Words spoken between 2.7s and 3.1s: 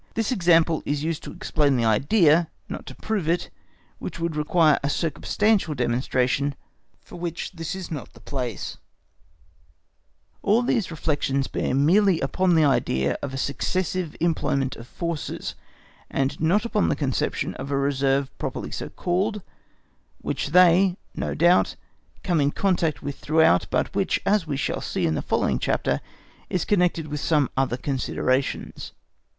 to